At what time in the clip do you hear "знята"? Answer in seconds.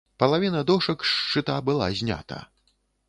2.01-2.43